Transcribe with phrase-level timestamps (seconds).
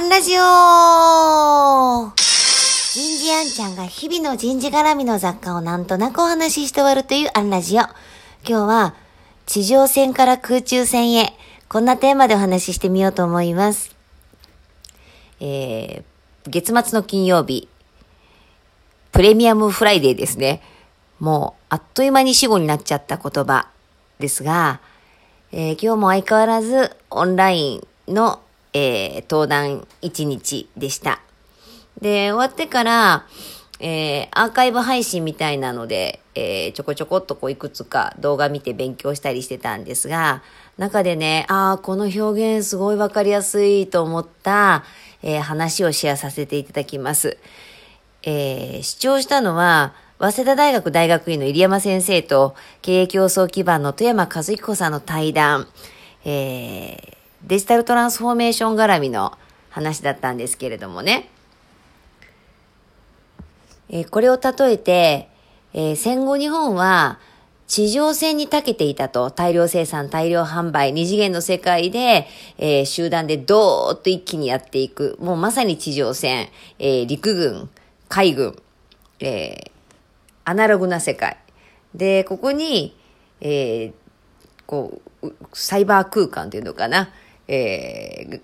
[0.00, 0.40] アンラジオ
[2.14, 7.80] 人事アンちゃんが日々の人事絡みの雑貨をなんとなくお話しして終わるというアンラジオ。
[7.80, 7.90] 今
[8.44, 8.94] 日は
[9.44, 11.34] 地上戦から空中戦へ、
[11.68, 13.94] こんなテーマでお話ししてみようと思います。
[15.38, 17.68] えー、月末の金曜日、
[19.12, 20.62] プレミアムフライデーですね。
[21.18, 23.68] もうあっという間に死後になっちゃった言葉
[24.18, 24.80] ですが、
[25.52, 28.40] えー、今日も相変わらずオンラインの、
[28.72, 31.20] えー、登壇1日でした。
[32.00, 33.26] で、終わってから、
[33.80, 40.42] えー、アーカイブ配信みたいなので、えー、ちょこちょこっとこういくつか動画見て勉強したりしてたんですが、
[40.76, 44.84] 中でね、ああ、この表現すごいわかりやすいと思った、
[45.22, 47.38] えー、話をシェアさせていただきます。
[48.22, 55.66] えー、視聴したのは、早稲田大学大学院の入山先生と経営競争基盤の富山和彦さんの対談、
[56.26, 59.36] えー、デジタルトランスフォーメーション絡みの
[59.70, 61.28] 話だったんですけれどもね。
[63.88, 65.28] えー、これを例えて、
[65.72, 67.18] えー、戦後日本は
[67.70, 72.26] 地上戦に長けていたと、大量生産、大量販売、二次元の世界で、
[72.58, 75.16] えー、集団でドーッと一気にやっていく。
[75.20, 76.48] もうまさに地上戦、
[76.80, 77.70] えー、陸軍、
[78.08, 78.60] 海軍、
[79.20, 79.70] えー、
[80.44, 81.36] アナログな世界。
[81.94, 82.96] で、ここに、
[83.40, 83.92] えー、
[84.66, 87.10] こう、サイバー空間っていうのかな、
[87.52, 88.40] えー、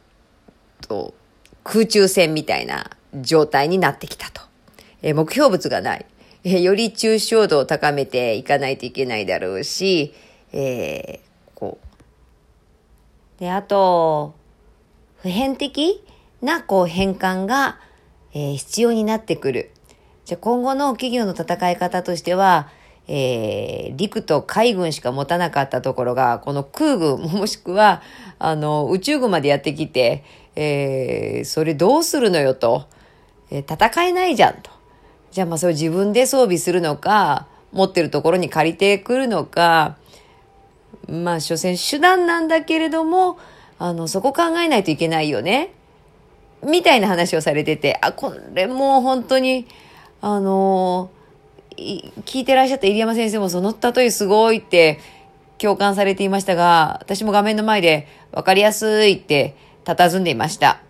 [0.88, 1.14] と、
[1.62, 4.42] 空中戦みたいな状態になってきたと。
[5.00, 6.06] えー、目標物がない。
[6.42, 10.12] えー、より抽象度を高めていかないといけないだろうし、
[10.52, 11.78] えー、こ
[13.38, 13.40] う。
[13.40, 14.34] で、あと、
[15.18, 16.04] 普遍的
[16.42, 17.78] なこう変換が、
[18.34, 19.70] えー、必要になってくる。
[20.24, 22.70] じゃ今後の企業の戦い方としては、
[23.08, 28.02] えー、陸と海軍しか持たなかったところが、この空軍、もしくは、
[28.38, 30.24] あの、宇宙軍までやってきて、
[30.56, 32.86] えー、それどうするのよと、
[33.50, 34.70] えー、戦えないじゃんと。
[35.30, 39.98] じゃあまあそれ自分で装備するのか、持ってるところに借りてくるのか、
[41.08, 43.38] まあ所詮手段なんだけれども、
[43.78, 45.72] あの、そこ考えないといけないよね。
[46.64, 49.66] みたいな話をされてて、あ、これもう本当に、
[50.22, 51.15] あのー、
[51.76, 54.98] 聞いてらっしゃった入山先生もその例えすごいって
[55.58, 60.80] 共感されていましたが、私も画面の前で分かりやすいって佇んでいました。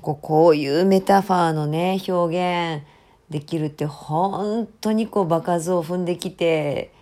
[0.00, 2.84] こういうメタファーのね、表現
[3.30, 6.92] できるって本当にこう場数を踏んできて、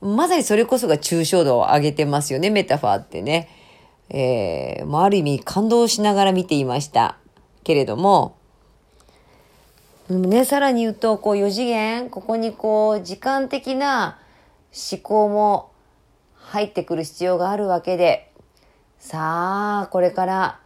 [0.00, 3.48] まさにそれこそが抽象度を上げてますよね、メタファーってね。
[4.08, 7.16] えー、ある意味感動しながら見ていました。
[7.64, 8.36] けれども、
[10.08, 14.18] ね、さらに言うと、こう4次元、ここにこう時間的な
[14.92, 15.70] 思考も
[16.34, 18.32] 入ってくる必要があるわけで、
[18.98, 20.60] さあ、これから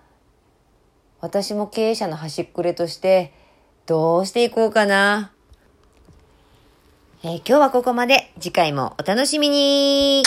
[1.20, 3.32] 私も経営者の端っくれとして
[3.86, 5.32] どうしていこうかな。
[7.22, 8.32] えー、今日はここまで。
[8.38, 10.22] 次回もお楽しみに